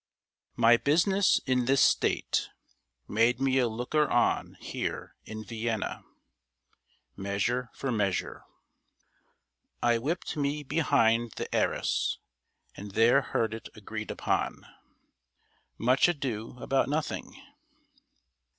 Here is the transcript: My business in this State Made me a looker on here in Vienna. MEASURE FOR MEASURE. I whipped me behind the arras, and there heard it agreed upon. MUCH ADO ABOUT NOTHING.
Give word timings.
My 0.55 0.77
business 0.77 1.39
in 1.45 1.65
this 1.65 1.79
State 1.79 2.49
Made 3.07 3.39
me 3.39 3.59
a 3.59 3.67
looker 3.67 4.09
on 4.09 4.55
here 4.59 5.15
in 5.25 5.43
Vienna. 5.45 6.03
MEASURE 7.15 7.69
FOR 7.75 7.91
MEASURE. 7.91 8.43
I 9.83 9.99
whipped 9.99 10.35
me 10.35 10.63
behind 10.63 11.33
the 11.33 11.53
arras, 11.55 12.17
and 12.75 12.93
there 12.95 13.21
heard 13.21 13.53
it 13.53 13.69
agreed 13.75 14.09
upon. 14.09 14.65
MUCH 15.77 16.09
ADO 16.09 16.57
ABOUT 16.59 16.89
NOTHING. 16.89 17.39